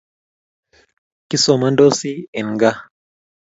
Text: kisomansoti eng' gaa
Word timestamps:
kisomansoti 1.29 2.11
eng' 2.39 2.55
gaa 2.61 2.77